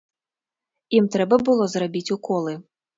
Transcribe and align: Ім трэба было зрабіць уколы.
Ім 1.01 1.11
трэба 1.17 1.41
было 1.51 1.71
зрабіць 1.77 2.07
уколы. 2.19 2.61